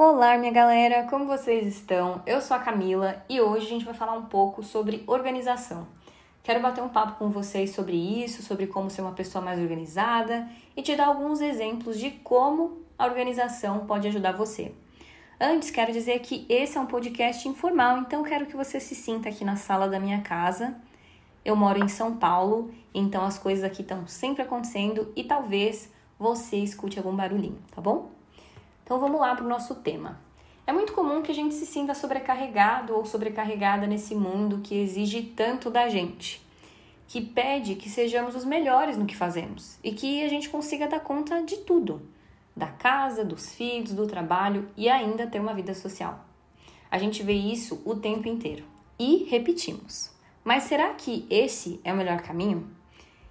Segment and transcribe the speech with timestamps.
[0.00, 2.22] Olá, minha galera, como vocês estão?
[2.24, 5.88] Eu sou a Camila e hoje a gente vai falar um pouco sobre organização.
[6.40, 10.48] Quero bater um papo com vocês sobre isso, sobre como ser uma pessoa mais organizada
[10.76, 14.72] e te dar alguns exemplos de como a organização pode ajudar você.
[15.40, 19.28] Antes, quero dizer que esse é um podcast informal, então quero que você se sinta
[19.28, 20.76] aqui na sala da minha casa.
[21.44, 26.56] Eu moro em São Paulo, então as coisas aqui estão sempre acontecendo e talvez você
[26.58, 28.16] escute algum barulhinho, tá bom?
[28.88, 30.18] Então vamos lá para o nosso tema.
[30.66, 35.20] É muito comum que a gente se sinta sobrecarregado ou sobrecarregada nesse mundo que exige
[35.36, 36.40] tanto da gente,
[37.06, 41.00] que pede que sejamos os melhores no que fazemos e que a gente consiga dar
[41.00, 42.00] conta de tudo,
[42.56, 46.24] da casa, dos filhos, do trabalho e ainda ter uma vida social.
[46.90, 48.64] A gente vê isso o tempo inteiro
[48.98, 50.10] e repetimos.
[50.42, 52.66] Mas será que esse é o melhor caminho?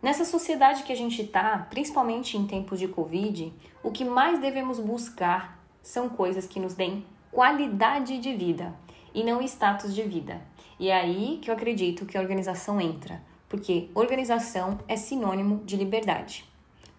[0.00, 3.52] Nessa sociedade que a gente está, principalmente em tempos de Covid,
[3.82, 8.72] o que mais devemos buscar são coisas que nos deem qualidade de vida
[9.12, 10.40] e não status de vida.
[10.78, 15.76] E é aí que eu acredito que a organização entra, porque organização é sinônimo de
[15.76, 16.44] liberdade.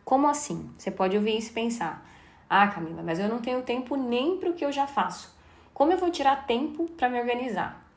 [0.03, 0.69] Como assim?
[0.77, 2.05] Você pode ouvir isso e pensar:
[2.49, 5.33] ah, Camila, mas eu não tenho tempo nem para o que eu já faço.
[5.73, 7.88] Como eu vou tirar tempo para me organizar?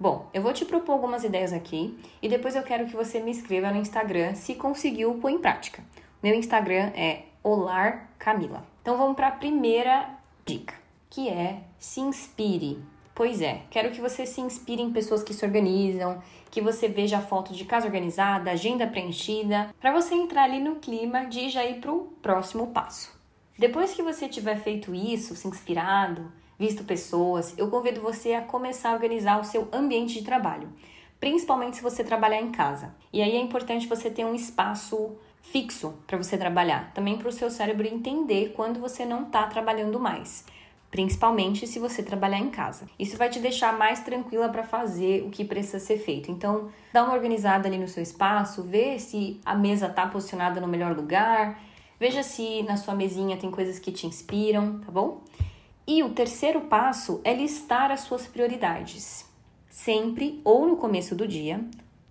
[0.00, 3.30] Bom, eu vou te propor algumas ideias aqui e depois eu quero que você me
[3.30, 5.84] escreva no Instagram se conseguiu pôr em prática.
[6.22, 8.64] Meu Instagram é olarcamila.
[8.80, 10.08] Então vamos para a primeira
[10.46, 10.72] dica,
[11.10, 12.82] que é se inspire.
[13.14, 17.20] Pois é, quero que você se inspire em pessoas que se organizam, que você veja
[17.20, 21.78] fotos de casa organizada, agenda preenchida, para você entrar ali no clima de já ir
[21.78, 23.14] para o próximo passo.
[23.58, 28.90] Depois que você tiver feito isso, se inspirado, visto pessoas, eu convido você a começar
[28.90, 30.68] a organizar o seu ambiente de trabalho,
[31.18, 32.94] principalmente se você trabalhar em casa.
[33.10, 37.32] E aí é importante você ter um espaço fixo para você trabalhar, também para o
[37.32, 40.44] seu cérebro entender quando você não está trabalhando mais.
[40.90, 42.86] Principalmente se você trabalhar em casa.
[42.98, 46.30] Isso vai te deixar mais tranquila para fazer o que precisa ser feito.
[46.30, 50.68] Então, dá uma organizada ali no seu espaço, vê se a mesa está posicionada no
[50.68, 51.58] melhor lugar,
[51.98, 55.22] veja se na sua mesinha tem coisas que te inspiram, tá bom?
[55.92, 59.28] E o terceiro passo é listar as suas prioridades,
[59.68, 61.64] sempre ou no começo do dia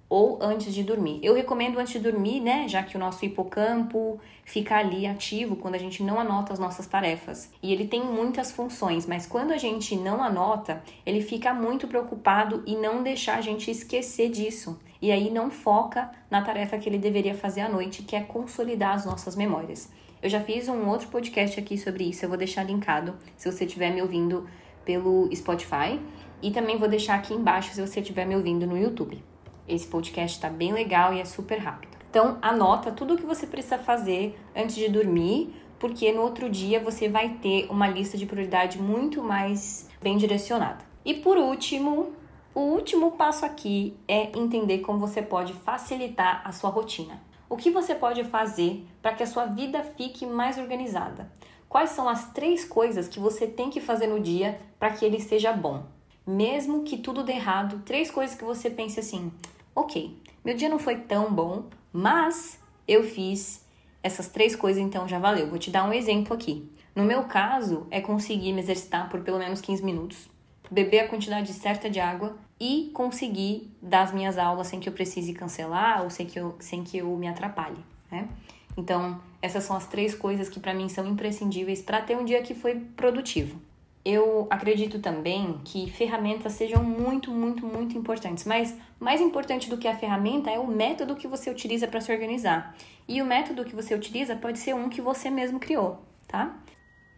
[0.10, 1.22] ou antes de dormir.
[1.24, 5.76] Eu recomendo antes de dormir, né, já que o nosso hipocampo fica ali ativo quando
[5.76, 7.54] a gente não anota as nossas tarefas.
[7.64, 12.62] E ele tem muitas funções, mas quando a gente não anota, ele fica muito preocupado
[12.66, 14.78] e não deixar a gente esquecer disso.
[15.02, 18.96] E aí não foca na tarefa que ele deveria fazer à noite, que é consolidar
[18.96, 19.90] as nossas memórias.
[20.22, 23.64] Eu já fiz um outro podcast aqui sobre isso, eu vou deixar linkado se você
[23.64, 24.46] estiver me ouvindo
[24.84, 26.00] pelo Spotify.
[26.42, 29.24] E também vou deixar aqui embaixo se você estiver me ouvindo no YouTube.
[29.68, 31.98] Esse podcast está bem legal e é super rápido.
[32.10, 36.80] Então, anota tudo o que você precisa fazer antes de dormir, porque no outro dia
[36.80, 40.84] você vai ter uma lista de prioridade muito mais bem direcionada.
[41.06, 42.14] E por último,
[42.54, 47.22] o último passo aqui é entender como você pode facilitar a sua rotina.
[47.50, 51.32] O que você pode fazer para que a sua vida fique mais organizada?
[51.68, 55.20] Quais são as três coisas que você tem que fazer no dia para que ele
[55.20, 55.84] seja bom?
[56.28, 59.32] Mesmo que tudo dê errado, três coisas que você pense assim:
[59.76, 60.16] ok,
[60.46, 63.66] meu dia não foi tão bom, mas eu fiz
[64.04, 65.50] essas três coisas, então já valeu.
[65.50, 66.72] Vou te dar um exemplo aqui.
[66.96, 70.30] No meu caso, é conseguir me exercitar por pelo menos 15 minutos,
[70.70, 74.94] beber a quantidade certa de água e conseguir dar as minhas aulas sem que eu
[74.94, 77.80] precise cancelar ou sem que eu, sem que eu me atrapalhe,
[78.12, 78.28] né?
[78.78, 82.42] Então, essas são as três coisas que para mim são imprescindíveis para ter um dia
[82.42, 83.60] que foi produtivo.
[84.04, 89.88] Eu acredito também que ferramentas sejam muito, muito, muito importantes, mas mais importante do que
[89.88, 92.76] a ferramenta é o método que você utiliza para se organizar.
[93.08, 96.58] E o método que você utiliza pode ser um que você mesmo criou, tá?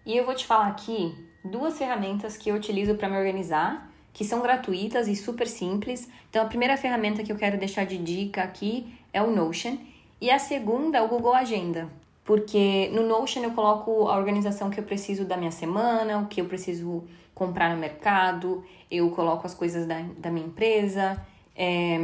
[0.06, 1.16] E eu vou te falar aqui
[1.46, 6.08] duas ferramentas que eu utilizo para me organizar que são gratuitas e super simples.
[6.30, 9.78] Então, a primeira ferramenta que eu quero deixar de dica aqui é o Notion,
[10.20, 11.90] e a segunda o Google Agenda,
[12.24, 16.40] porque no Notion eu coloco a organização que eu preciso da minha semana, o que
[16.40, 21.20] eu preciso comprar no mercado, eu coloco as coisas da, da minha empresa,
[21.56, 21.98] é,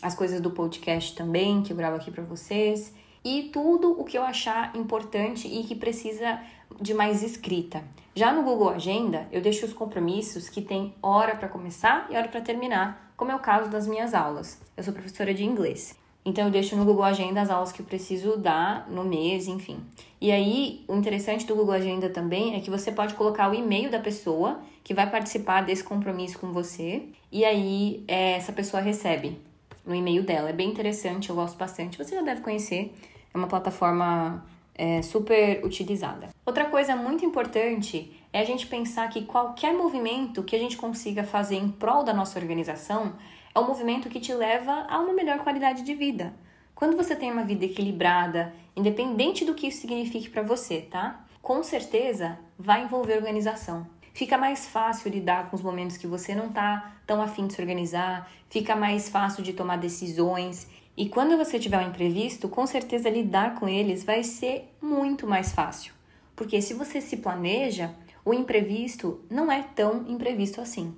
[0.00, 2.94] as coisas do podcast também, que eu gravo aqui para vocês,
[3.24, 6.40] e tudo o que eu achar importante e que precisa
[6.80, 7.82] de mais escrita.
[8.14, 12.28] Já no Google Agenda, eu deixo os compromissos que tem hora para começar e hora
[12.28, 14.60] para terminar, como é o caso das minhas aulas.
[14.76, 15.98] Eu sou professora de inglês.
[16.24, 19.78] Então eu deixo no Google Agenda as aulas que eu preciso dar no mês, enfim.
[20.20, 23.90] E aí, o interessante do Google Agenda também é que você pode colocar o e-mail
[23.90, 29.38] da pessoa que vai participar desse compromisso com você, e aí é, essa pessoa recebe
[29.84, 30.48] no e-mail dela.
[30.48, 31.98] É bem interessante, eu gosto bastante.
[31.98, 32.94] Você já deve conhecer,
[33.34, 36.28] é uma plataforma é, super utilizada.
[36.46, 41.24] Outra coisa muito importante é a gente pensar que qualquer movimento que a gente consiga
[41.24, 43.14] fazer em prol da nossa organização
[43.54, 46.32] é um movimento que te leva a uma melhor qualidade de vida.
[46.74, 51.24] Quando você tem uma vida equilibrada, independente do que isso signifique para você, tá?
[51.40, 53.86] Com certeza vai envolver organização.
[54.12, 57.60] Fica mais fácil lidar com os momentos que você não tá tão afim de se
[57.60, 60.68] organizar, fica mais fácil de tomar decisões.
[60.96, 65.52] E quando você tiver um imprevisto, com certeza lidar com eles vai ser muito mais
[65.52, 65.92] fácil.
[66.36, 67.94] Porque se você se planeja,
[68.24, 70.94] o imprevisto não é tão imprevisto assim.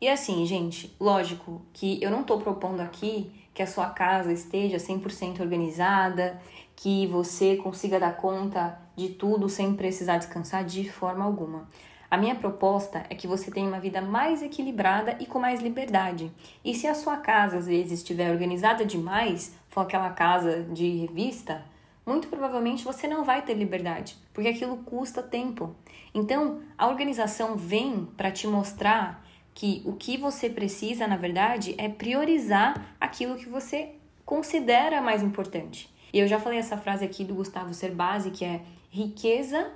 [0.00, 4.78] E assim, gente, lógico que eu não estou propondo aqui que a sua casa esteja
[4.78, 6.40] 100% organizada,
[6.74, 11.68] que você consiga dar conta de tudo sem precisar descansar de forma alguma.
[12.10, 16.32] A minha proposta é que você tenha uma vida mais equilibrada e com mais liberdade.
[16.64, 21.64] E se a sua casa às vezes estiver organizada demais, for aquela casa de revista,
[22.04, 25.76] muito provavelmente você não vai ter liberdade, porque aquilo custa tempo.
[26.12, 29.24] Então, a organização vem para te mostrar
[29.54, 35.88] que o que você precisa, na verdade, é priorizar aquilo que você considera mais importante.
[36.12, 39.70] E eu já falei essa frase aqui do Gustavo Cerbasi, que é riqueza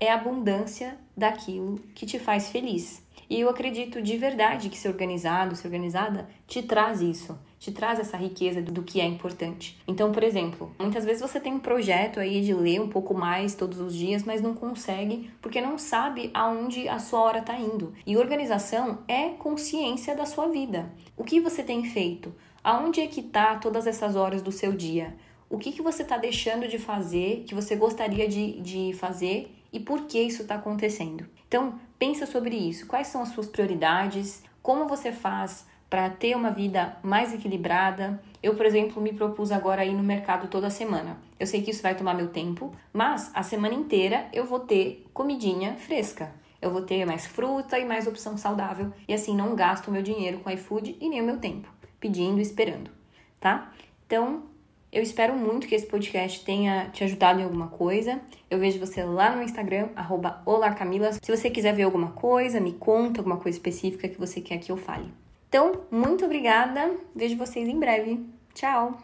[0.00, 3.06] é abundância daquilo que te faz feliz.
[3.28, 8.00] E eu acredito de verdade que ser organizado, ser organizada, te traz isso te traz
[8.00, 9.78] essa riqueza do que é importante.
[9.86, 13.54] Então, por exemplo, muitas vezes você tem um projeto aí de ler um pouco mais
[13.54, 17.92] todos os dias, mas não consegue porque não sabe aonde a sua hora está indo.
[18.06, 20.90] E organização é consciência da sua vida.
[21.14, 22.34] O que você tem feito?
[22.64, 25.14] Aonde é que está todas essas horas do seu dia?
[25.50, 29.80] O que, que você está deixando de fazer que você gostaria de, de fazer e
[29.80, 31.26] por que isso está acontecendo?
[31.46, 32.86] Então, pensa sobre isso.
[32.86, 34.42] Quais são as suas prioridades?
[34.62, 38.22] Como você faz para ter uma vida mais equilibrada.
[38.40, 41.18] Eu, por exemplo, me propus agora ir no mercado toda semana.
[41.38, 45.04] Eu sei que isso vai tomar meu tempo, mas a semana inteira eu vou ter
[45.12, 46.32] comidinha fresca.
[46.62, 50.38] Eu vou ter mais fruta e mais opção saudável e assim não gasto meu dinheiro
[50.38, 51.68] com iFood e nem o meu tempo
[51.98, 52.90] pedindo e esperando,
[53.38, 53.70] tá?
[54.06, 54.44] Então,
[54.92, 58.20] eu espero muito que esse podcast tenha te ajudado em alguma coisa.
[58.50, 61.12] Eu vejo você lá no Instagram, arroba olacamila.
[61.12, 64.72] Se você quiser ver alguma coisa, me conta alguma coisa específica que você quer que
[64.72, 65.12] eu fale.
[65.48, 66.90] Então, muito obrigada.
[67.14, 68.20] Vejo vocês em breve.
[68.52, 68.98] Tchau!